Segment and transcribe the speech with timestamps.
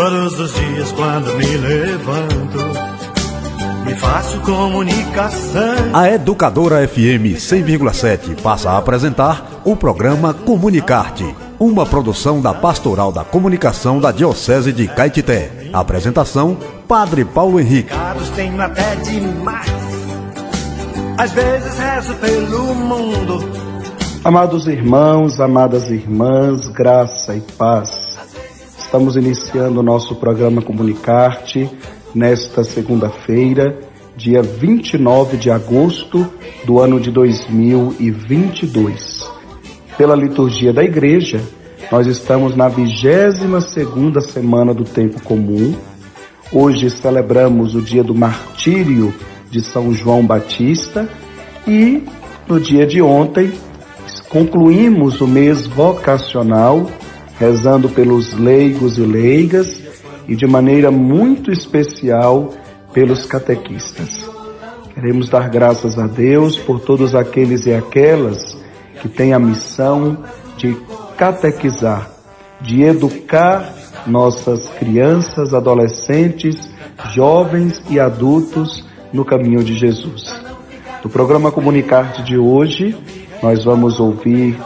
[0.00, 2.58] Todos os dias quando me levanto,
[3.84, 5.90] me faço comunicação.
[5.92, 13.24] A Educadora FM 100,7 passa a apresentar o programa Comunicarte, uma produção da Pastoral da
[13.24, 15.68] Comunicação da Diocese de Caetité.
[15.70, 16.56] Apresentação:
[16.88, 17.92] Padre Paulo Henrique.
[18.34, 19.70] Tenho até demais.
[21.18, 23.50] Às vezes rezo pelo mundo.
[24.24, 27.99] Amados irmãos, amadas irmãs, graça e paz.
[28.90, 31.70] Estamos iniciando o nosso programa Comunicarte
[32.12, 33.78] nesta segunda-feira,
[34.16, 36.28] dia 29 de agosto
[36.64, 39.24] do ano de 2022.
[39.96, 41.40] Pela liturgia da igreja,
[41.92, 45.72] nós estamos na 22 segunda semana do tempo comum.
[46.52, 49.14] Hoje celebramos o dia do martírio
[49.48, 51.08] de São João Batista
[51.64, 52.02] e
[52.48, 53.52] no dia de ontem
[54.28, 56.90] concluímos o mês vocacional
[57.40, 59.82] rezando pelos leigos e leigas
[60.28, 62.52] e de maneira muito especial
[62.92, 64.28] pelos catequistas.
[64.92, 68.58] Queremos dar graças a Deus por todos aqueles e aquelas
[69.00, 70.18] que têm a missão
[70.58, 70.76] de
[71.16, 72.10] catequizar,
[72.60, 73.72] de educar
[74.06, 76.70] nossas crianças, adolescentes,
[77.14, 80.30] jovens e adultos no caminho de Jesus.
[81.02, 82.94] No programa Comunicarte de hoje,
[83.42, 84.58] nós vamos ouvir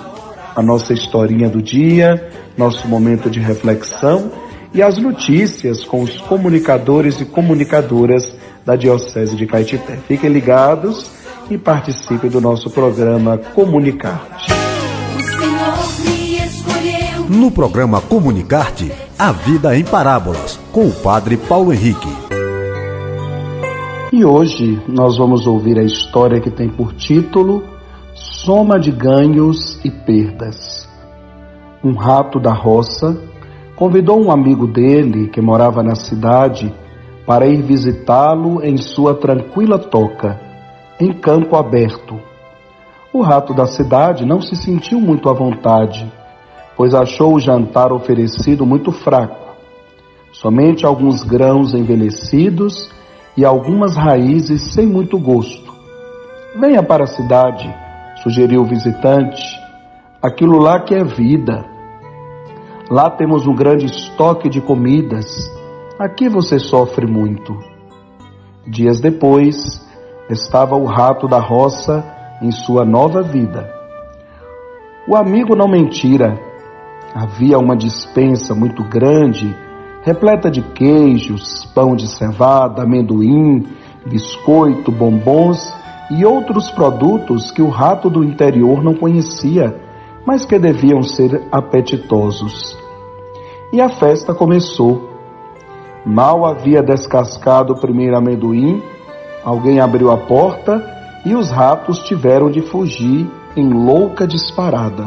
[0.56, 4.30] a nossa historinha do dia, nosso momento de reflexão
[4.72, 9.97] e as notícias com os comunicadores e comunicadoras da Diocese de Caetité.
[10.08, 11.10] Fiquem ligados
[11.50, 14.52] e participem do nosso programa Comunicarte.
[17.28, 22.08] No programa Comunicarte, a vida em parábolas, com o Padre Paulo Henrique.
[24.12, 27.64] E hoje nós vamos ouvir a história que tem por título
[28.14, 30.73] Soma de Ganhos e Perdas
[31.85, 33.21] um rato da roça,
[33.77, 36.73] convidou um amigo dele, que morava na cidade,
[37.27, 40.41] para ir visitá-lo em sua tranquila toca,
[40.99, 42.19] em campo aberto.
[43.12, 46.11] O rato da cidade não se sentiu muito à vontade,
[46.77, 49.55] pois achou o jantar oferecido muito fraco.
[50.33, 52.91] Somente alguns grãos envelhecidos
[53.37, 55.73] e algumas raízes sem muito gosto.
[56.59, 57.73] Venha para a cidade,
[58.23, 59.43] sugeriu o visitante.
[60.21, 61.74] Aquilo lá que é vida.
[62.91, 65.50] Lá temos um grande estoque de comidas.
[65.99, 67.59] Aqui você sofre muito.
[68.67, 69.83] Dias depois,
[70.28, 72.05] estava o rato da roça
[72.43, 73.73] em sua nova vida.
[75.09, 76.39] O amigo não mentira.
[77.15, 79.56] Havia uma dispensa muito grande,
[80.03, 83.67] repleta de queijos, pão de cevada, amendoim,
[84.05, 85.75] biscoito, bombons
[86.11, 89.84] e outros produtos que o rato do interior não conhecia
[90.27, 92.77] mas que deviam ser apetitosos.
[93.73, 95.11] E a festa começou.
[96.07, 98.83] Mal havia descascado o primeiro amendoim,
[99.45, 100.83] alguém abriu a porta
[101.25, 103.27] e os ratos tiveram de fugir
[103.57, 105.07] em louca disparada.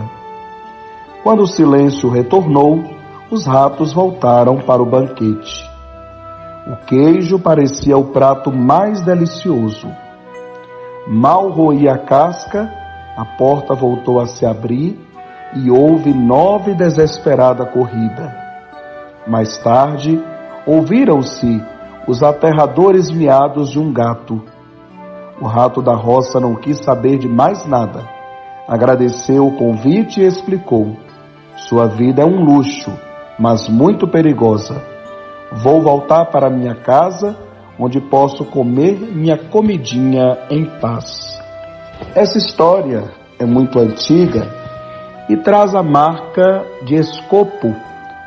[1.24, 2.84] Quando o silêncio retornou,
[3.30, 5.66] os ratos voltaram para o banquete.
[6.68, 9.88] O queijo parecia o prato mais delicioso.
[11.08, 12.70] Mal roía a casca,
[13.16, 15.07] a porta voltou a se abrir
[15.56, 18.36] e houve nova e desesperada corrida.
[19.26, 20.22] Mais tarde,
[20.66, 21.62] ouviram-se
[22.08, 24.42] os aterradores miados de um gato.
[25.42, 28.08] O rato da roça não quis saber de mais nada.
[28.68, 30.96] Agradeceu o convite e explicou:
[31.56, 32.92] Sua vida é um luxo,
[33.38, 34.82] mas muito perigosa.
[35.52, 37.38] Vou voltar para minha casa,
[37.80, 41.38] onde posso comer minha comidinha em paz.
[42.14, 43.06] Essa história
[43.40, 44.67] é muito antiga
[45.30, 47.76] e traz a marca de Escopo,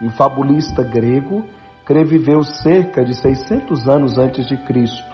[0.03, 1.45] um fabulista grego
[1.87, 5.11] que viveu cerca de 600 anos antes de Cristo.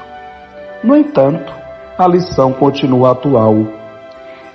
[0.85, 1.53] No entanto,
[1.97, 3.55] a lição continua atual.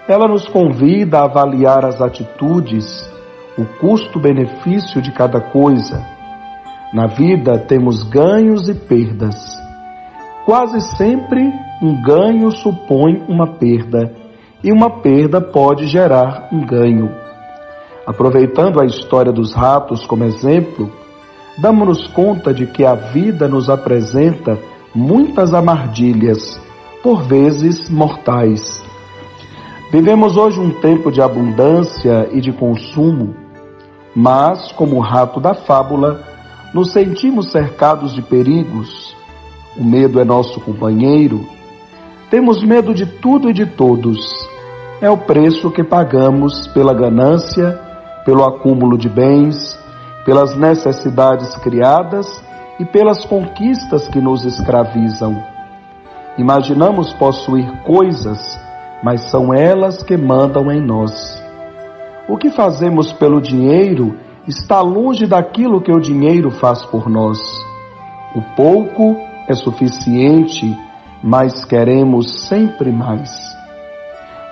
[0.07, 3.09] Ela nos convida a avaliar as atitudes,
[3.57, 6.05] o custo-benefício de cada coisa.
[6.93, 9.59] Na vida temos ganhos e perdas.
[10.45, 11.41] Quase sempre
[11.81, 14.13] um ganho supõe uma perda
[14.63, 17.20] e uma perda pode gerar um ganho.
[18.05, 20.91] Aproveitando a história dos ratos como exemplo,
[21.57, 24.57] damos-nos conta de que a vida nos apresenta
[24.93, 26.59] muitas amardilhas,
[27.03, 28.83] por vezes mortais.
[29.91, 33.35] Vivemos hoje um tempo de abundância e de consumo,
[34.15, 36.23] mas, como o rato da fábula,
[36.73, 39.15] nos sentimos cercados de perigos.
[39.77, 41.45] O medo é nosso companheiro.
[42.29, 44.19] Temos medo de tudo e de todos.
[45.01, 47.90] É o preço que pagamos pela ganância
[48.25, 49.77] pelo acúmulo de bens,
[50.25, 52.27] pelas necessidades criadas
[52.79, 55.41] e pelas conquistas que nos escravizam.
[56.37, 58.39] Imaginamos possuir coisas,
[59.03, 61.41] mas são elas que mandam em nós.
[62.27, 67.39] O que fazemos pelo dinheiro está longe daquilo que o dinheiro faz por nós.
[68.35, 69.17] O pouco
[69.47, 70.77] é suficiente,
[71.21, 73.29] mas queremos sempre mais.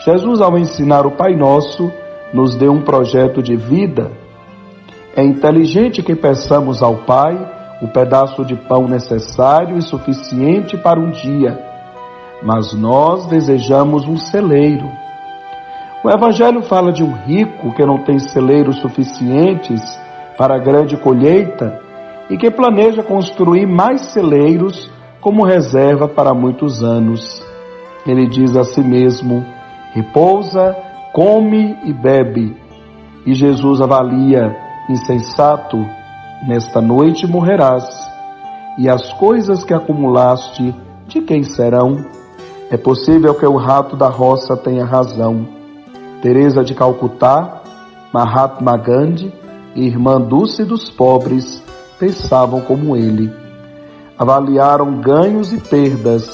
[0.05, 1.91] Jesus, ao ensinar o Pai Nosso,
[2.33, 4.11] nos deu um projeto de vida.
[5.15, 7.37] É inteligente que peçamos ao Pai
[7.81, 11.57] o pedaço de pão necessário e suficiente para um dia,
[12.43, 14.89] mas nós desejamos um celeiro.
[16.03, 19.81] O Evangelho fala de um rico que não tem celeiros suficientes
[20.37, 21.79] para a grande colheita
[22.29, 24.89] e que planeja construir mais celeiros
[25.19, 27.43] como reserva para muitos anos.
[28.05, 29.45] Ele diz a si mesmo:
[29.93, 30.75] repousa,
[31.13, 32.55] come e bebe.
[33.25, 34.55] E Jesus avalia:
[34.89, 35.77] insensato,
[36.47, 37.85] nesta noite morrerás,
[38.77, 40.73] e as coisas que acumulaste,
[41.07, 41.97] de quem serão?
[42.71, 45.47] É possível que o rato da roça tenha razão.
[46.21, 47.61] Teresa de Calcutá,
[48.13, 49.39] Mahatma Gandhi
[49.75, 51.63] irmã Dulce dos pobres
[51.99, 53.31] pensavam como ele.
[54.17, 56.27] Avaliaram ganhos e perdas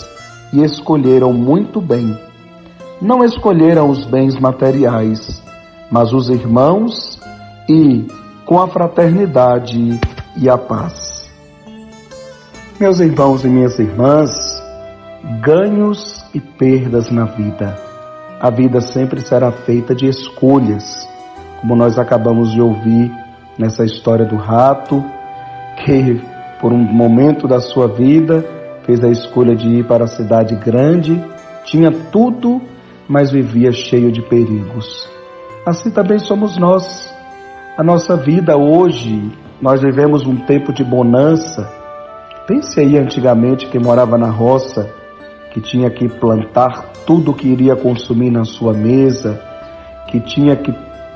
[0.53, 2.17] e escolheram muito bem.
[3.05, 5.39] Não escolheram os bens materiais,
[5.91, 7.19] mas os irmãos
[7.69, 8.03] e,
[8.47, 9.99] com a fraternidade
[10.35, 11.31] e a paz.
[12.79, 14.31] Meus irmãos e minhas irmãs,
[15.39, 17.75] ganhos e perdas na vida.
[18.41, 21.07] A vida sempre será feita de escolhas,
[21.61, 23.11] como nós acabamos de ouvir
[23.55, 25.05] nessa história do rato,
[25.85, 26.19] que
[26.59, 28.43] por um momento da sua vida
[28.83, 31.23] fez a escolha de ir para a cidade grande,
[31.65, 32.73] tinha tudo,
[33.07, 35.09] mas vivia cheio de perigos.
[35.65, 37.13] Assim também somos nós.
[37.77, 39.31] A nossa vida hoje,
[39.61, 41.69] nós vivemos um tempo de bonança.
[42.47, 44.89] Pense aí antigamente quem morava na roça,
[45.51, 49.41] que tinha que plantar tudo que iria consumir na sua mesa,
[50.09, 50.73] que tinha que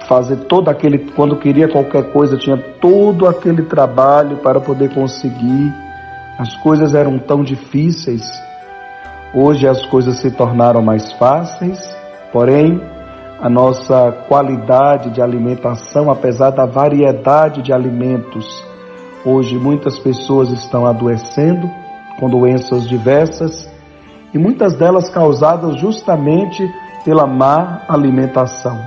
[0.08, 5.72] fazer todo aquele, quando queria qualquer coisa, tinha todo aquele trabalho para poder conseguir.
[6.38, 8.24] As coisas eram tão difíceis.
[9.34, 11.80] Hoje as coisas se tornaram mais fáceis,
[12.32, 12.82] porém
[13.40, 18.64] a nossa qualidade de alimentação, apesar da variedade de alimentos.
[19.24, 21.70] Hoje muitas pessoas estão adoecendo
[22.20, 23.70] com doenças diversas
[24.34, 26.68] e muitas delas causadas justamente
[27.06, 28.80] pela má alimentação.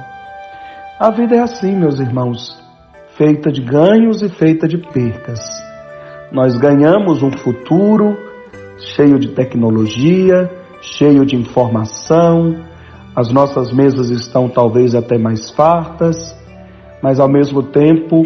[0.98, 2.60] A vida é assim, meus irmãos,
[3.16, 5.40] feita de ganhos e feita de percas.
[6.32, 8.16] Nós ganhamos um futuro
[8.78, 12.56] cheio de tecnologia, cheio de informação,
[13.14, 16.34] as nossas mesas estão talvez até mais fartas,
[17.02, 18.22] mas ao mesmo tempo,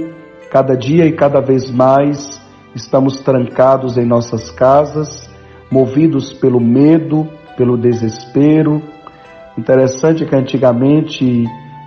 [0.51, 2.41] cada dia e cada vez mais,
[2.75, 5.29] estamos trancados em nossas casas,
[5.71, 8.81] movidos pelo medo, pelo desespero.
[9.59, 11.45] Interessante que antigamente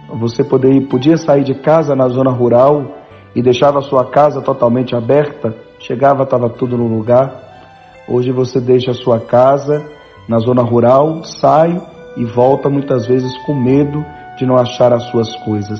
[0.09, 2.97] você poderia, podia sair de casa na zona rural
[3.33, 7.48] e deixava a sua casa totalmente aberta, chegava, estava tudo no lugar.
[8.09, 9.85] Hoje você deixa a sua casa
[10.27, 11.79] na zona rural, sai
[12.17, 14.03] e volta muitas vezes com medo
[14.35, 15.79] de não achar as suas coisas.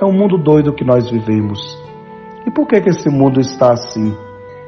[0.00, 1.60] É um mundo doido que nós vivemos.
[2.44, 4.12] E por que, que esse mundo está assim?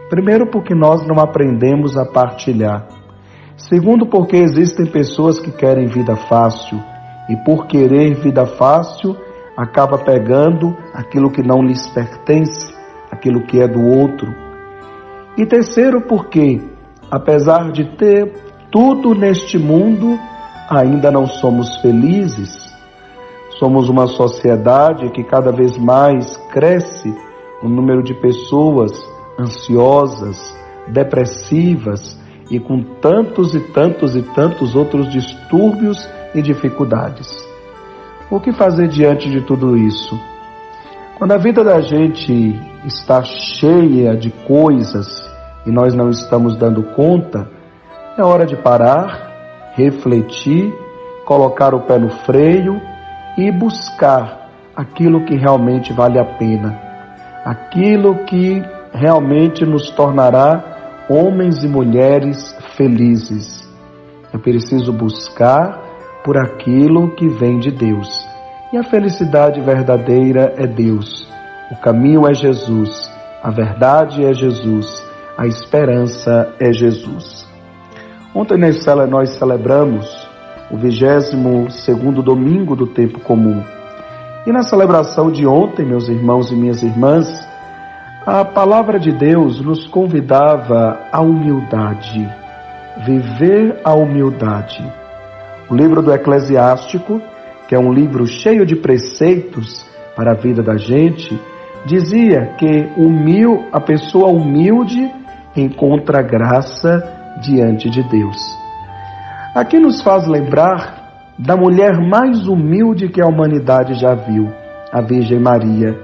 [0.09, 2.87] Primeiro, porque nós não aprendemos a partilhar.
[3.57, 6.81] Segundo, porque existem pessoas que querem vida fácil
[7.29, 9.17] e, por querer vida fácil,
[9.57, 12.73] acaba pegando aquilo que não lhes pertence,
[13.11, 14.50] aquilo que é do outro.
[15.41, 16.61] E terceiro, porque,
[17.11, 18.31] apesar de ter
[18.71, 20.19] tudo neste mundo,
[20.69, 22.55] ainda não somos felizes.
[23.59, 27.11] Somos uma sociedade que cada vez mais cresce
[27.63, 28.93] o número de pessoas
[29.39, 30.37] ansiosas,
[30.89, 32.21] depressivas
[32.51, 37.35] e com tantos e tantos e tantos outros distúrbios e dificuldades.
[38.31, 40.21] O que fazer diante de tudo isso?
[41.17, 45.30] Quando a vida da gente está cheia de coisas
[45.67, 47.49] e nós não estamos dando conta,
[48.17, 49.31] é hora de parar
[49.75, 50.73] refletir,
[51.25, 52.81] colocar o pé no freio
[53.37, 56.79] e buscar aquilo que realmente vale a pena,
[57.45, 58.63] aquilo que
[58.93, 63.69] realmente nos tornará homens e mulheres felizes.
[64.33, 65.81] É preciso buscar
[66.25, 68.09] por aquilo que vem de Deus.
[68.73, 71.29] E a felicidade verdadeira é Deus.
[71.73, 73.11] O caminho é Jesus,
[73.43, 75.05] a verdade é Jesus,
[75.41, 77.49] a esperança é Jesus.
[78.35, 80.07] Ontem nós celebramos
[80.71, 81.87] o 22
[82.23, 83.65] domingo do tempo comum.
[84.47, 87.27] E na celebração de ontem, meus irmãos e minhas irmãs,
[88.27, 92.29] A palavra de Deus nos convidava à humildade,
[93.07, 94.85] viver a humildade.
[95.71, 97.19] O livro do Eclesiástico,
[97.67, 101.41] que é um livro cheio de preceitos para a vida da gente,
[101.87, 105.11] dizia que humil, a pessoa humilde
[105.57, 107.03] encontra graça
[107.43, 108.37] diante de Deus.
[109.55, 111.01] Aqui nos faz lembrar
[111.39, 114.53] da mulher mais humilde que a humanidade já viu,
[114.93, 115.99] a Virgem Maria.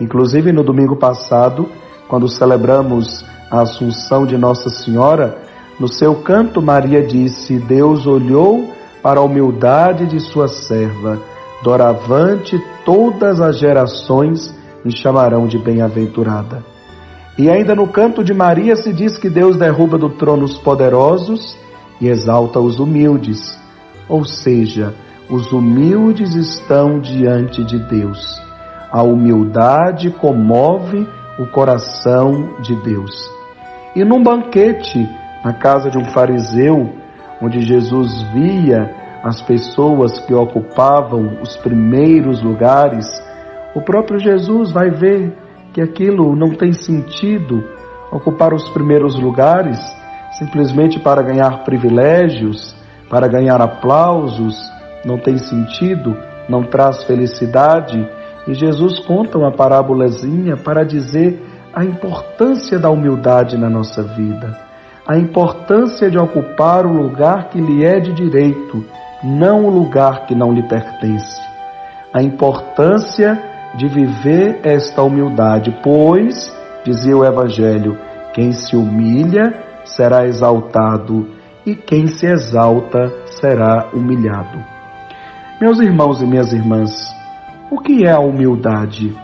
[0.00, 1.68] Inclusive no domingo passado,
[2.08, 5.38] quando celebramos a Assunção de Nossa Senhora,
[5.78, 11.18] no seu canto Maria disse: Deus olhou para a humildade de sua serva,
[11.62, 14.54] doravante todas as gerações
[14.84, 16.64] me chamarão de bem-aventurada.
[17.40, 21.56] E ainda no canto de Maria se diz que Deus derruba do trono os poderosos
[21.98, 23.58] e exalta os humildes.
[24.06, 24.92] Ou seja,
[25.26, 28.38] os humildes estão diante de Deus.
[28.92, 33.10] A humildade comove o coração de Deus.
[33.96, 35.08] E num banquete
[35.42, 36.92] na casa de um fariseu,
[37.40, 38.94] onde Jesus via
[39.24, 43.06] as pessoas que ocupavam os primeiros lugares,
[43.74, 45.39] o próprio Jesus vai ver
[45.72, 47.62] que aquilo não tem sentido
[48.10, 49.78] ocupar os primeiros lugares
[50.32, 52.74] simplesmente para ganhar privilégios,
[53.08, 54.56] para ganhar aplausos,
[55.04, 56.16] não tem sentido,
[56.48, 58.08] não traz felicidade.
[58.46, 61.40] E Jesus conta uma parábolazinha para dizer
[61.74, 64.58] a importância da humildade na nossa vida,
[65.06, 68.84] a importância de ocupar o lugar que lhe é de direito,
[69.22, 71.40] não o lugar que não lhe pertence.
[72.12, 76.52] A importância de viver esta humildade, pois,
[76.84, 77.96] dizia o Evangelho,
[78.34, 79.52] quem se humilha
[79.84, 81.28] será exaltado
[81.64, 84.58] e quem se exalta será humilhado.
[85.60, 86.90] Meus irmãos e minhas irmãs,
[87.70, 89.14] o que é a humildade?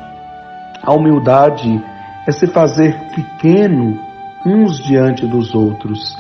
[0.83, 1.83] A humildade
[2.27, 3.99] é se fazer pequeno
[4.45, 6.17] uns diante dos outros.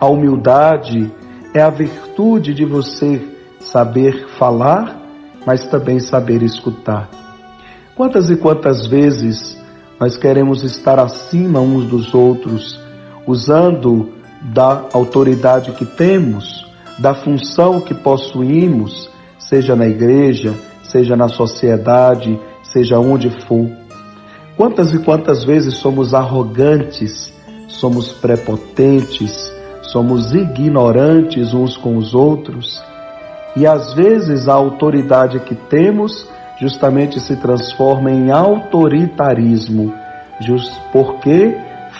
[0.00, 1.12] A humildade
[1.54, 3.20] é a virtude de você
[3.60, 4.96] saber falar,
[5.46, 7.21] mas também saber escutar.
[7.94, 9.56] Quantas e quantas vezes
[10.00, 12.80] nós queremos estar acima uns dos outros,
[13.26, 14.12] usando
[14.54, 16.66] da autoridade que temos,
[16.98, 23.68] da função que possuímos, seja na igreja, seja na sociedade, seja onde for.
[24.56, 27.32] Quantas e quantas vezes somos arrogantes,
[27.68, 32.82] somos prepotentes, somos ignorantes uns com os outros,
[33.54, 36.26] e às vezes a autoridade que temos
[36.62, 39.92] justamente se transforma em autoritarismo,
[40.40, 41.56] just porque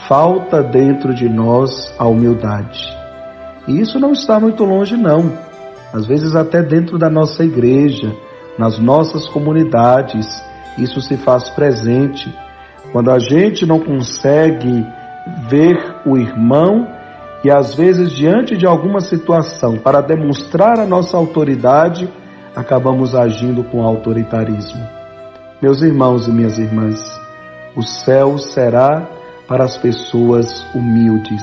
[0.07, 2.81] falta dentro de nós a humildade.
[3.67, 5.33] E isso não está muito longe, não.
[5.93, 8.15] Às vezes, até dentro da nossa igreja,
[8.57, 10.29] nas nossas comunidades,
[10.79, 12.33] isso se faz presente.
[12.93, 14.87] Quando a gente não consegue
[15.49, 15.77] ver
[16.07, 16.87] o irmão
[17.43, 22.09] e, às vezes, diante de alguma situação, para demonstrar a nossa autoridade,
[22.55, 24.83] acabamos agindo com autoritarismo.
[25.61, 27.01] Meus irmãos e minhas irmãs,
[27.77, 29.09] o céu será
[29.47, 31.43] para as pessoas humildes,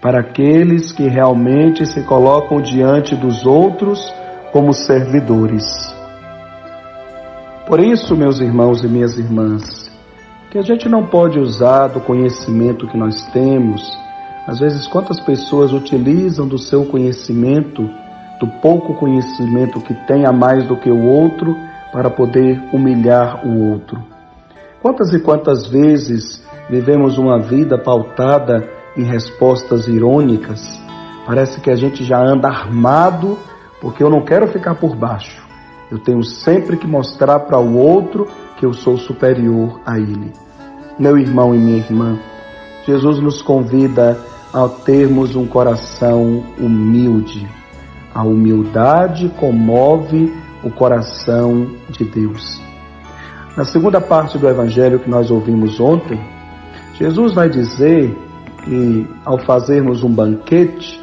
[0.00, 4.00] para aqueles que realmente se colocam diante dos outros
[4.52, 5.64] como servidores.
[7.66, 9.90] Por isso, meus irmãos e minhas irmãs,
[10.50, 13.80] que a gente não pode usar do conhecimento que nós temos.
[14.46, 17.88] Às vezes, quantas pessoas utilizam do seu conhecimento,
[18.40, 21.54] do pouco conhecimento que tem a mais do que o outro,
[21.92, 24.02] para poder humilhar o outro.
[24.80, 30.60] Quantas e quantas vezes vivemos uma vida pautada em respostas irônicas.
[31.26, 33.38] Parece que a gente já anda armado
[33.80, 35.42] porque eu não quero ficar por baixo.
[35.90, 40.32] Eu tenho sempre que mostrar para o outro que eu sou superior a ele.
[40.98, 42.18] Meu irmão e minha irmã,
[42.86, 44.18] Jesus nos convida
[44.52, 47.59] a termos um coração humilde.
[48.14, 50.32] A humildade comove
[50.64, 52.60] o coração de Deus.
[53.56, 56.20] Na segunda parte do evangelho que nós ouvimos ontem,
[56.98, 58.16] Jesus vai dizer
[58.64, 61.00] que ao fazermos um banquete,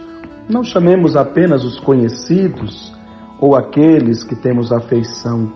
[0.48, 2.94] não chamemos apenas os conhecidos
[3.40, 5.52] ou aqueles que temos afeição,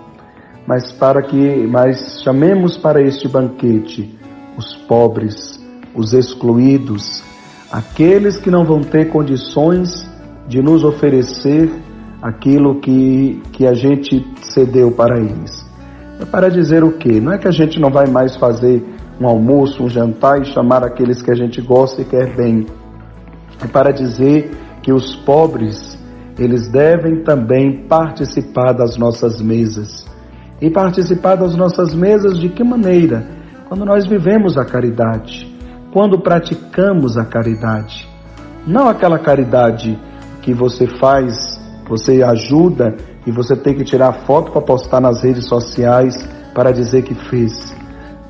[0.67, 4.17] mas para que mas chamemos para este banquete
[4.58, 5.60] os pobres,
[5.96, 7.24] os excluídos,
[7.72, 10.10] aqueles que não vão ter condições
[10.51, 11.72] de nos oferecer
[12.22, 15.65] aquilo que, que a gente cedeu para eles.
[16.20, 17.22] É para dizer o quê?
[17.22, 18.84] Não é que a gente não vai mais fazer
[19.20, 22.65] um almoço, um jantar e chamar aqueles que a gente gosta e quer bem.
[23.63, 24.51] É para dizer
[24.84, 25.98] que os pobres,
[26.38, 30.05] eles devem também participar das nossas mesas.
[30.60, 33.41] E participar das nossas mesas de que maneira?
[33.72, 35.50] quando nós vivemos a caridade,
[35.93, 38.05] quando praticamos a caridade.
[38.67, 39.98] Não aquela caridade
[40.41, 42.95] que você faz, você ajuda
[43.25, 46.15] e você tem que tirar foto para postar nas redes sociais
[46.53, 47.75] para dizer que fez,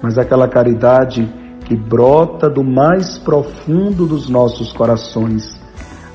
[0.02, 1.28] mas aquela caridade
[1.66, 5.60] que brota do mais profundo dos nossos corações.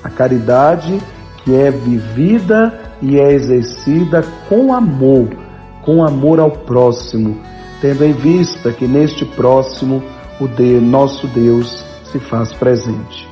[0.05, 1.01] A caridade
[1.43, 5.29] que é vivida e é exercida com amor,
[5.83, 7.41] com amor ao próximo,
[7.81, 10.03] tendo em vista que neste próximo
[10.41, 13.26] o de nosso Deus se faz presente.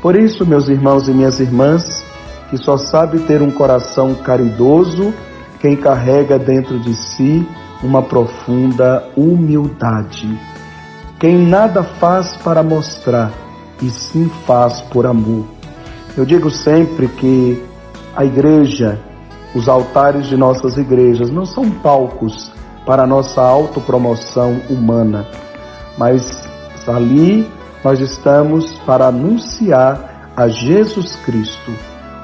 [0.00, 2.04] Por isso, meus irmãos e minhas irmãs,
[2.50, 5.12] que só sabe ter um coração caridoso
[5.60, 7.46] quem carrega dentro de si
[7.82, 10.38] uma profunda humildade.
[11.18, 13.32] Quem nada faz para mostrar,
[13.82, 15.44] e sim faz por amor.
[16.16, 17.62] Eu digo sempre que
[18.14, 19.00] a igreja,
[19.54, 22.52] os altares de nossas igrejas não são palcos
[22.86, 25.26] para nossa autopromoção humana,
[25.96, 26.48] mas
[26.86, 27.48] ali
[27.88, 31.72] nós estamos para anunciar a Jesus Cristo,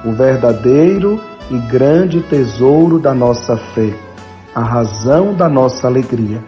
[0.05, 1.19] o verdadeiro
[1.49, 3.91] e grande tesouro da nossa fé,
[4.53, 6.39] a razão da nossa alegria.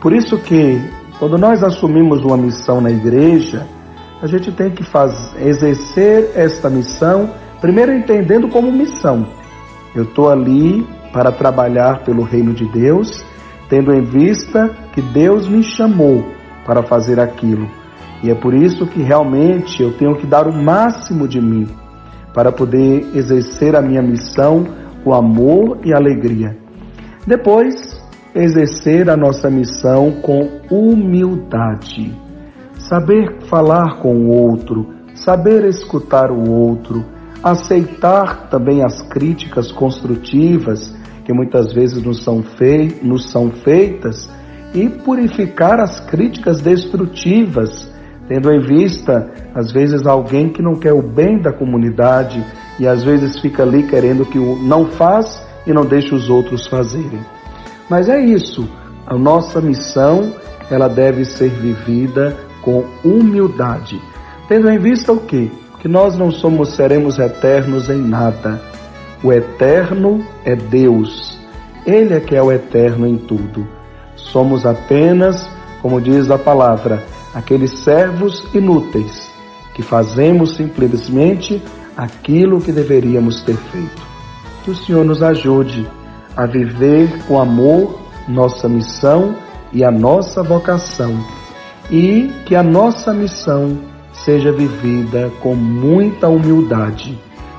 [0.00, 0.80] Por isso que
[1.18, 3.66] quando nós assumimos uma missão na igreja,
[4.22, 7.28] a gente tem que fazer, exercer esta missão
[7.60, 9.26] Primeiro, entendendo como missão.
[9.94, 13.24] Eu estou ali para trabalhar pelo reino de Deus,
[13.68, 16.24] tendo em vista que Deus me chamou
[16.64, 17.81] para fazer aquilo.
[18.22, 21.66] E é por isso que realmente eu tenho que dar o máximo de mim
[22.32, 24.64] para poder exercer a minha missão
[25.02, 26.56] com amor e alegria.
[27.26, 28.00] Depois,
[28.34, 32.14] exercer a nossa missão com humildade.
[32.74, 37.04] Saber falar com o outro, saber escutar o outro,
[37.42, 44.28] aceitar também as críticas construtivas que muitas vezes nos são, fei nos são feitas
[44.74, 47.91] e purificar as críticas destrutivas,
[48.32, 52.42] tendo em vista, às vezes, alguém que não quer o bem da comunidade
[52.80, 56.66] e às vezes fica ali querendo que o não faz e não deixa os outros
[56.66, 57.20] fazerem.
[57.90, 58.66] Mas é isso,
[59.06, 60.32] a nossa missão,
[60.70, 64.00] ela deve ser vivida com humildade,
[64.48, 65.50] tendo em vista o quê?
[65.78, 68.62] que nós não somos seremos eternos em nada.
[69.20, 71.36] O eterno é Deus.
[71.84, 73.66] Ele é que é o eterno em tudo.
[74.14, 75.44] Somos apenas,
[75.82, 77.02] como diz a palavra,
[77.34, 79.30] aqueles servos inúteis
[79.74, 81.62] que fazemos simplesmente
[81.96, 84.02] aquilo que deveríamos ter feito.
[84.64, 85.88] Que o Senhor nos ajude
[86.36, 89.34] a viver com amor nossa missão
[89.72, 91.18] e a nossa vocação,
[91.90, 93.78] e que a nossa missão
[94.12, 97.18] seja vivida com muita humildade,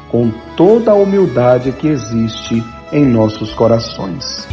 [0.09, 4.47] com toda a humildade que existe em nossos corações.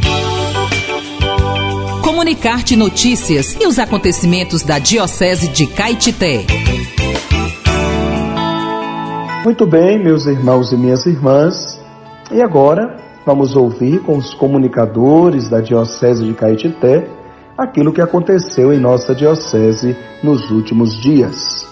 [2.21, 6.45] Comunicar-te notícias e os acontecimentos da Diocese de Caetité.
[9.43, 11.81] Muito bem, meus irmãos e minhas irmãs,
[12.31, 17.09] e agora vamos ouvir com os comunicadores da Diocese de Caetité
[17.57, 21.67] aquilo que aconteceu em nossa Diocese nos últimos dias.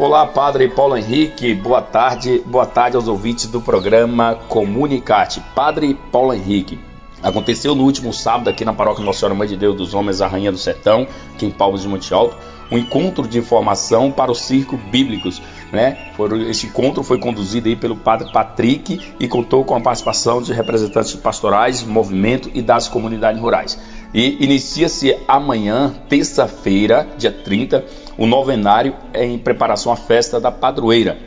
[0.00, 5.40] Olá, Padre Paulo Henrique, boa tarde, boa tarde aos ouvintes do programa Comunicate.
[5.54, 6.76] Padre Paulo Henrique,
[7.22, 10.26] aconteceu no último sábado aqui na paróquia Nossa Senhora Mãe de Deus dos Homens, a
[10.26, 12.36] Rainha do Sertão, aqui em Palmas de Monte Alto,
[12.70, 15.42] um encontro de informação para os circos bíblicos.
[15.72, 16.12] Né?
[16.48, 21.14] Esse encontro foi conduzido aí pelo Padre Patrick e contou com a participação de representantes
[21.14, 23.78] pastorais, movimento e das comunidades rurais.
[24.14, 27.84] E inicia-se amanhã, terça-feira, dia 30,
[28.16, 31.18] o novenário em preparação à festa da padroeira,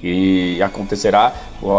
[0.00, 1.32] que acontecerá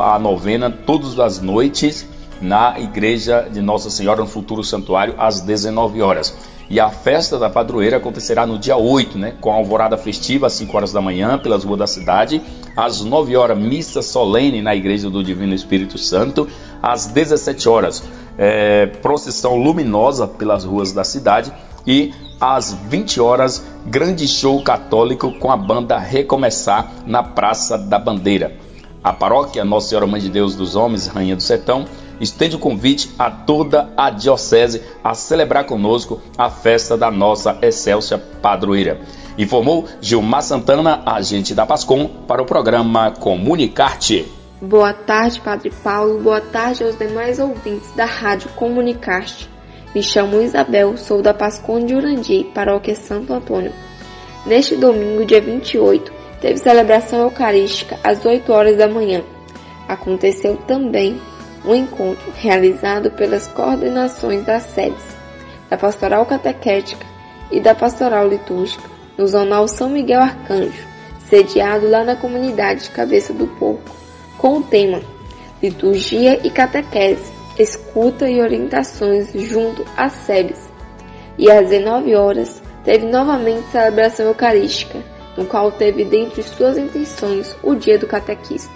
[0.04, 2.08] a novena todas as noites
[2.42, 6.36] na igreja de Nossa Senhora no futuro santuário às 19 horas.
[6.70, 10.54] E a festa da padroeira acontecerá no dia 8, né, com a alvorada festiva às
[10.54, 12.42] 5 horas da manhã pelas ruas da cidade,
[12.76, 16.48] às 9 horas missa solene na igreja do Divino Espírito Santo,
[16.82, 18.04] às 17 horas
[18.38, 21.52] é, procissão luminosa pelas ruas da cidade
[21.86, 28.56] e às 20 horas, grande show católico com a banda Recomeçar na Praça da Bandeira.
[29.04, 31.86] A paróquia Nossa Senhora Mãe de Deus dos Homens, Rainha do Sertão,
[32.20, 38.20] estende o convite a toda a diocese a celebrar conosco a festa da nossa excelsa
[38.20, 39.02] padroeira.
[39.40, 44.32] Informou Gilmar Santana, agente da Pascom, para o programa Comunicarte.
[44.62, 46.20] Boa tarde, Padre Paulo.
[46.20, 49.50] Boa tarde aos demais ouvintes da Rádio Comunicarte.
[49.96, 53.74] Me chamo Isabel, sou da Pascon de Urandi, paróquia Santo Antônio.
[54.46, 59.24] Neste domingo, dia 28, teve celebração eucarística às 8 horas da manhã.
[59.88, 61.22] Aconteceu também
[61.64, 65.22] um encontro realizado pelas coordenações das sedes
[65.72, 67.06] da Pastoral Catequética
[67.50, 68.84] e da Pastoral Litúrgica,
[69.18, 70.86] no Zonal São Miguel Arcanjo,
[71.30, 73.90] sediado lá na comunidade Cabeça do Porco,
[74.38, 75.02] com o tema
[75.64, 80.70] Liturgia e Catequese, Escuta e Orientações junto às SEBs.
[81.38, 85.00] E às 19 horas teve novamente celebração eucarística,
[85.38, 88.74] no qual teve dentre suas intenções o Dia do Catequista.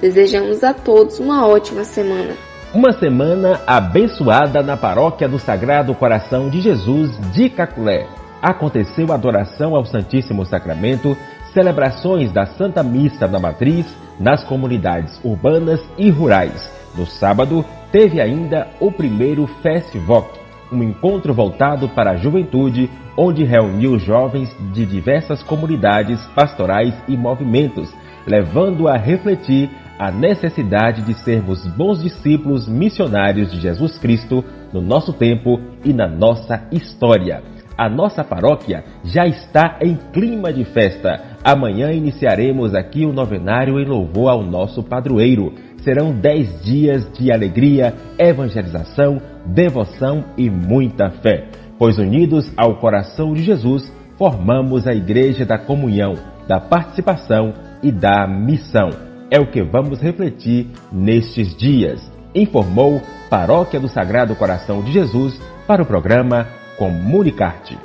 [0.00, 2.34] Desejamos a todos uma ótima semana.
[2.74, 8.06] Uma semana abençoada na paróquia do Sagrado Coração de Jesus de Caculé.
[8.42, 11.16] Aconteceu adoração ao Santíssimo Sacramento,
[11.54, 13.86] celebrações da Santa Missa da Matriz
[14.20, 16.70] nas comunidades urbanas e rurais.
[16.94, 20.26] No sábado, teve ainda o primeiro Festivoc,
[20.72, 27.92] um encontro voltado para a juventude, onde reuniu jovens de diversas comunidades pastorais e movimentos,
[28.26, 35.12] levando a refletir a necessidade de sermos bons discípulos missionários de Jesus Cristo no nosso
[35.12, 37.42] tempo e na nossa história.
[37.78, 41.36] A nossa paróquia já está em clima de festa.
[41.44, 45.52] Amanhã iniciaremos aqui o novenário em louvor ao nosso padroeiro.
[45.86, 51.46] Serão dez dias de alegria, evangelização, devoção e muita fé.
[51.78, 56.14] Pois unidos ao coração de Jesus, formamos a Igreja da Comunhão,
[56.48, 58.90] da Participação e da Missão.
[59.30, 62.02] É o que vamos refletir nestes dias,
[62.34, 67.78] informou Paróquia do Sagrado Coração de Jesus para o programa Comunicarte.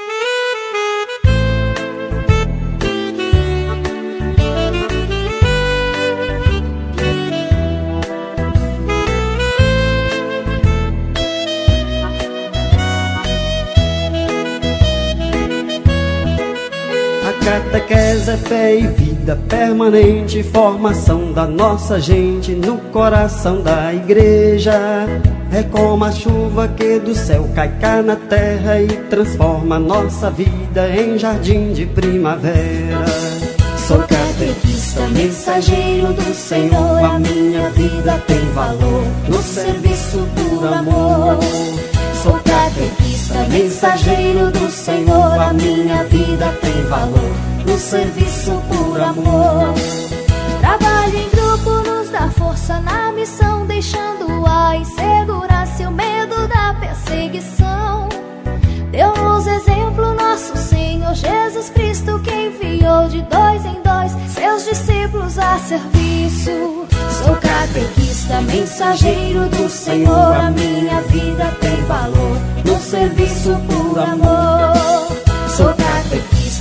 [17.72, 24.74] Catequese é fé e vida permanente, formação da nossa gente no coração da igreja.
[25.54, 30.90] É como a chuva que do céu cai cá na terra e transforma nossa vida
[30.90, 33.06] em jardim de primavera.
[33.88, 41.40] Sou catequista, mensageiro do Senhor, a minha vida tem valor no serviço por amor.
[42.22, 49.74] Sou catequista, mensageiro do Senhor, a minha vida tem valor no serviço por amor.
[50.60, 56.74] Trabalho em grupo nos dá força na missão, deixando a insegurança e o medo da
[56.76, 58.10] perseguição.
[58.92, 65.58] Deu-nos exemplo nosso Senhor Jesus Cristo, que enviou de dois em dois seus discípulos a
[65.60, 66.88] serviço.
[67.24, 70.36] Sou catequista, mensageiro do Senhor.
[70.36, 75.01] A minha vida tem valor no serviço por amor.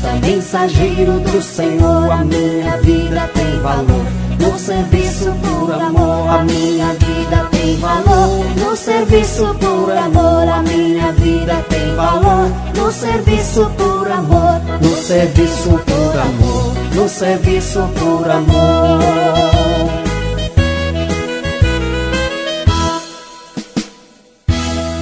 [0.00, 2.10] Sou catequista, mensageiro do Senhor.
[2.10, 4.06] A minha vida tem valor
[4.38, 6.28] no serviço por amor.
[6.28, 10.48] A minha vida tem valor no serviço por amor.
[10.48, 14.60] A minha vida tem valor no serviço por amor.
[14.80, 16.74] No serviço por amor.
[16.94, 20.09] No serviço por amor.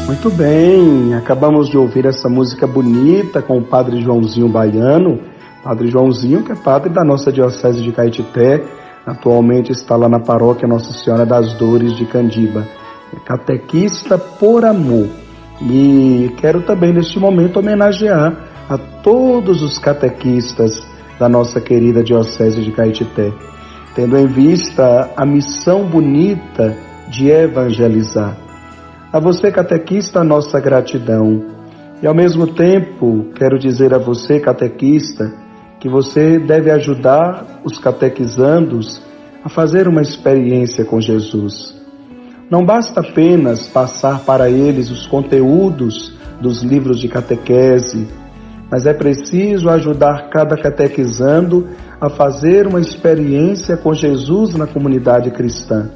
[0.08, 5.20] Muito bem, acabamos de ouvir essa música bonita com o Padre Joãozinho Baiano.
[5.62, 8.64] Padre Joãozinho, que é padre da nossa Diocese de Caetité,
[9.04, 12.66] atualmente está lá na paróquia Nossa Senhora das Dores de Candiba.
[13.14, 15.08] É catequista por amor.
[15.60, 18.34] E quero também neste momento homenagear
[18.66, 20.82] a todos os catequistas
[21.18, 23.30] da nossa querida Diocese de Caetité,
[23.94, 26.74] tendo em vista a missão bonita
[27.10, 28.47] de evangelizar.
[29.10, 31.42] A você, catequista, a nossa gratidão.
[32.02, 35.32] E ao mesmo tempo, quero dizer a você, catequista,
[35.80, 39.00] que você deve ajudar os catequizandos
[39.42, 41.74] a fazer uma experiência com Jesus.
[42.50, 48.06] Não basta apenas passar para eles os conteúdos dos livros de catequese,
[48.70, 51.66] mas é preciso ajudar cada catequizando
[51.98, 55.88] a fazer uma experiência com Jesus na comunidade cristã.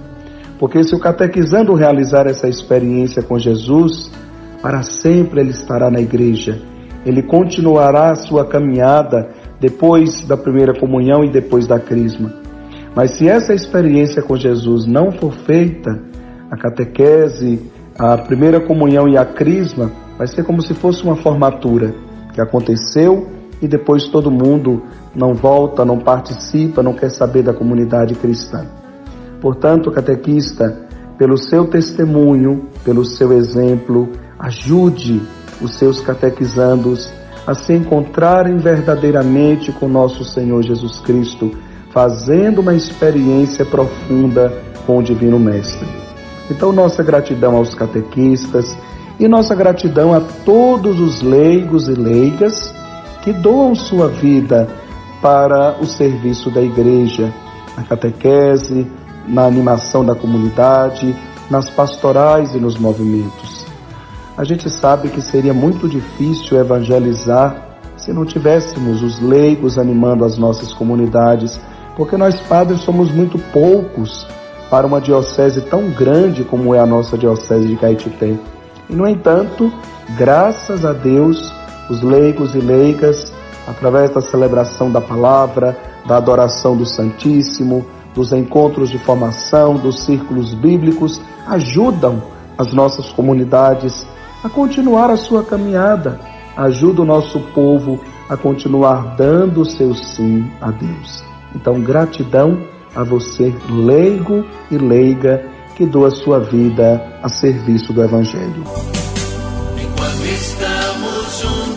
[0.63, 4.09] Porque se o catequizando realizar essa experiência com Jesus,
[4.63, 6.57] para sempre ele estará na igreja.
[7.05, 12.33] Ele continuará a sua caminhada depois da primeira comunhão e depois da crisma.
[12.95, 16.01] Mas se essa experiência com Jesus não for feita,
[16.49, 21.93] a catequese, a primeira comunhão e a crisma vai ser como se fosse uma formatura
[22.33, 23.27] que aconteceu
[23.61, 28.65] e depois todo mundo não volta, não participa, não quer saber da comunidade cristã.
[29.43, 30.87] Portanto, catequista,
[31.19, 35.21] pelo seu testemunho, pelo seu exemplo, ajude
[35.61, 37.13] os seus catequizandos
[37.45, 41.51] a se encontrarem verdadeiramente com nosso Senhor Jesus Cristo,
[41.91, 44.53] fazendo uma experiência profunda
[44.87, 45.89] com o Divino Mestre.
[46.49, 48.77] Então, nossa gratidão aos catequistas
[49.19, 52.73] e nossa gratidão a todos os leigos e leigas
[53.23, 54.69] que doam sua vida
[55.21, 57.33] para o serviço da igreja,
[57.77, 58.87] na catequese,
[59.27, 61.15] na animação da comunidade,
[61.51, 63.67] nas pastorais e nos movimentos.
[64.37, 70.37] A gente sabe que seria muito difícil evangelizar se não tivéssemos os leigos animando as
[70.37, 71.61] nossas comunidades,
[71.97, 74.27] porque nós padres somos muito poucos
[74.71, 78.35] para uma diocese tão grande como é a nossa diocese de Caetité.
[78.89, 79.71] E, no entanto,
[80.17, 81.53] graças a Deus,
[81.91, 83.33] os leigos e leigas,
[83.69, 90.55] através da celebração da palavra, da adoração do Santíssimo, dos encontros de formação, dos círculos
[90.55, 92.23] bíblicos, ajudam
[92.57, 94.07] as nossas comunidades
[94.45, 96.21] a continuar a sua caminhada,
[96.57, 101.23] ajuda o nosso povo a continuar dando o seu sim a Deus.
[101.55, 102.59] Então, gratidão
[102.95, 105.45] a você, leigo e leiga,
[105.75, 108.65] que doa sua vida a serviço do Evangelho.
[109.77, 111.72] Enquanto estamos juntos.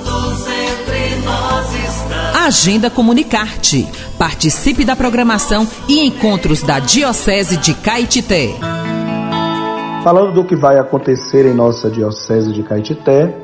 [2.45, 3.87] Agenda Comunicarte.
[4.19, 8.53] Participe da programação e encontros da Diocese de Caetité.
[10.03, 13.35] Falando do que vai acontecer em nossa Diocese de Caetité,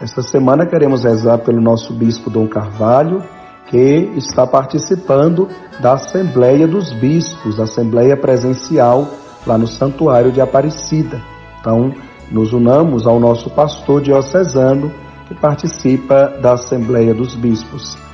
[0.00, 3.22] esta semana queremos rezar pelo nosso Bispo Dom Carvalho,
[3.66, 5.46] que está participando
[5.78, 9.10] da Assembleia dos Bispos, Assembleia Presencial
[9.46, 11.20] lá no Santuário de Aparecida.
[11.60, 11.92] Então,
[12.30, 14.90] nos unamos ao nosso pastor diocesano
[15.26, 18.07] que participa da Assembleia dos Bispos.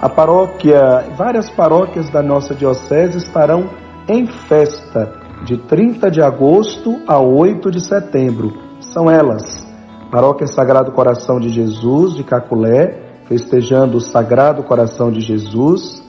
[0.00, 3.68] A paróquia, várias paróquias da nossa diocese estarão
[4.08, 5.12] em festa
[5.44, 8.54] de 30 de agosto a 8 de setembro.
[8.80, 9.66] São elas:
[10.10, 16.02] Paróquia Sagrado Coração de Jesus de Caculé, festejando o Sagrado Coração de Jesus,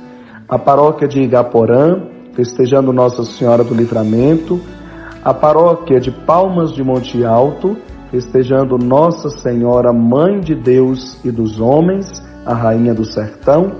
[0.47, 2.01] a paróquia de Igaporã,
[2.34, 4.62] festejando Nossa Senhora do Livramento,
[5.21, 7.75] a paróquia de Palmas de Monte Alto,
[8.10, 13.71] festejando Nossa Senhora Mãe de Deus e dos Homens, a Rainha do Sertão,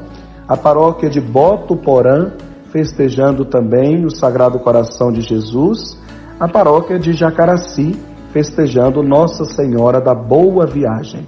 [0.48, 2.32] a paróquia de Boto Porã,
[2.72, 5.98] festejando também o Sagrado Coração de Jesus,
[6.40, 7.96] a paróquia de Jacaraci,
[8.32, 11.28] festejando Nossa Senhora da Boa Viagem.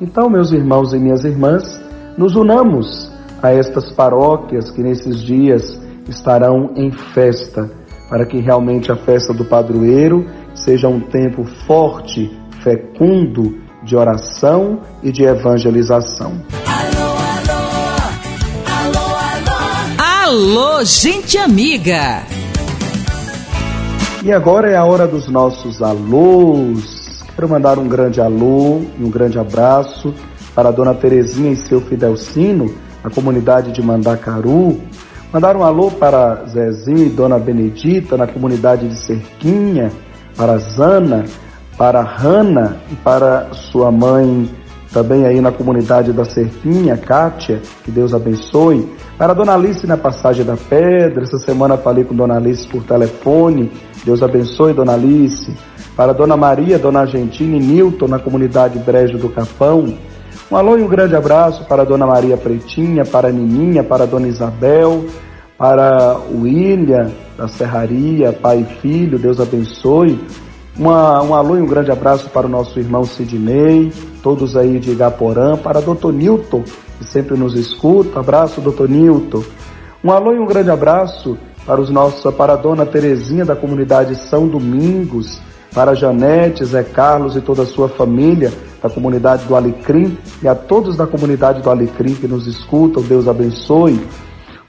[0.00, 1.80] Então, meus irmãos e minhas irmãs,
[2.16, 3.10] nos unamos
[3.42, 7.70] a estas paróquias que nesses dias estarão em festa,
[8.08, 12.30] para que realmente a festa do padroeiro seja um tempo forte,
[12.62, 16.32] fecundo de oração e de evangelização.
[16.66, 17.58] Alô, alô,
[18.66, 19.16] alô,
[19.96, 22.22] alô, alô, gente amiga!
[24.24, 27.22] E agora é a hora dos nossos alôs.
[27.34, 30.12] Quero mandar um grande alô e um grande abraço
[30.54, 34.80] para a dona Terezinha e seu Fidelcino, a comunidade de Mandacaru.
[35.32, 39.92] Mandar um alô para Zezinho e dona Benedita, na comunidade de Cerquinha,
[40.36, 41.24] para Zana,
[41.78, 44.50] para Hanna e para sua mãe
[44.92, 48.88] também aí na comunidade da Cerquinha, Kátia, que Deus abençoe.
[49.16, 53.70] Para Dona Alice na Passagem da Pedra, essa semana falei com Dona Alice por telefone,
[54.04, 55.54] Deus abençoe Dona Alice
[55.96, 59.94] para Dona Maria, Dona Argentina e Nilton na comunidade Brejo do Capão.
[60.50, 65.04] Um alô e um grande abraço para Dona Maria Pretinha, para Nininha, para Dona Isabel,
[65.58, 70.18] para o William da Serraria, pai e filho, Deus abençoe.
[70.78, 74.92] Uma, um alô e um grande abraço para o nosso irmão Sidney, todos aí de
[74.92, 76.12] Igaporã, para Dr.
[76.12, 76.62] Nilton,
[76.98, 78.20] que sempre nos escuta.
[78.20, 78.88] Abraço, Dr.
[78.88, 79.42] Nilton.
[80.04, 81.36] Um alô e um grande abraço
[81.66, 85.40] para os nossos, para a Dona Terezinha da comunidade São Domingos,
[85.74, 90.54] para Janete, Zé Carlos e toda a sua família da comunidade do Alecrim e a
[90.54, 94.00] todos da comunidade do Alecrim que nos escutam, Deus abençoe.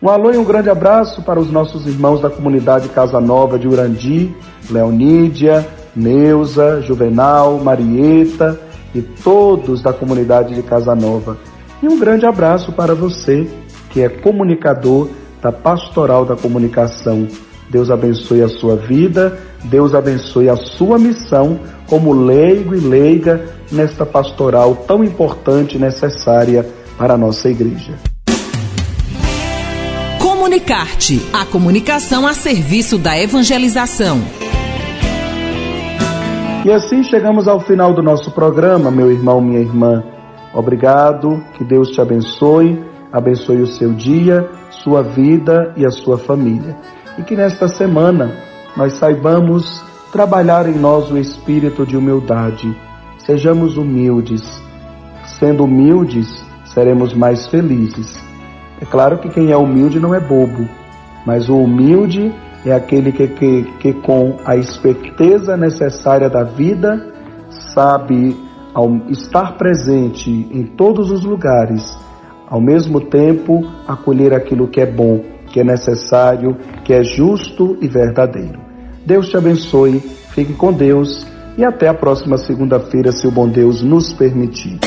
[0.02, 3.67] Um alô e um grande abraço para os nossos irmãos da comunidade Casa Nova de
[3.67, 4.36] Urandi,
[4.72, 5.67] Leonídia,
[6.00, 8.60] Neuza, Juvenal, Marieta
[8.96, 11.38] e todos da comunidade de Casa Nova.
[11.84, 13.48] E um grande abraço para você,
[13.90, 15.10] que é comunicador
[15.42, 17.28] da Pastoral da Comunicação.
[17.70, 24.06] Deus abençoe a sua vida Deus abençoe a sua missão como leigo e leiga nesta
[24.06, 26.66] pastoral tão importante e necessária
[26.98, 27.94] para a nossa igreja.
[30.20, 34.20] Comunicarte, a comunicação a serviço da evangelização.
[36.65, 40.04] E assim chegamos ao final do nosso programa, meu irmão, minha irmã.
[40.54, 46.76] Obrigado, que Deus te abençoe, abençoe o seu dia, sua vida e a sua família.
[47.17, 48.34] E que nesta semana
[48.76, 52.76] nós saibamos trabalhar em nós o espírito de humildade.
[53.19, 54.62] Sejamos humildes.
[55.39, 58.22] Sendo humildes, seremos mais felizes.
[58.82, 60.67] É claro que quem é humilde não é bobo,
[61.26, 62.34] mas o humilde
[62.65, 67.13] é aquele que, que, que com a esperteza necessária da vida
[67.74, 68.36] sabe,
[68.74, 71.98] ao estar presente em todos os lugares,
[72.48, 77.88] ao mesmo tempo acolher aquilo que é bom, que é necessário, que é justo e
[77.88, 78.60] verdadeiro.
[79.06, 80.00] Deus te abençoe,
[80.34, 81.26] fique com Deus
[81.58, 84.80] e até a próxima segunda-feira, se o bom Deus nos permitir.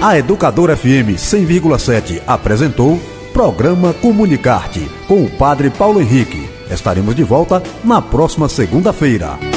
[0.00, 2.98] A Educadora FM 100,7 apresentou
[3.36, 6.48] Programa Comunicarte com o Padre Paulo Henrique.
[6.70, 9.55] Estaremos de volta na próxima segunda-feira.